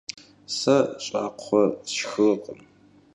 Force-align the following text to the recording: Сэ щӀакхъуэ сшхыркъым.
Сэ 0.57 0.77
щӀакхъуэ 1.05 1.63
сшхыркъым. 1.89 2.59